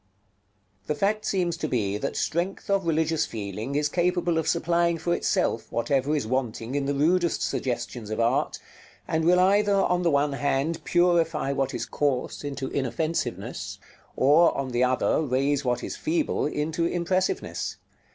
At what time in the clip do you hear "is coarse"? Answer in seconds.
11.75-12.43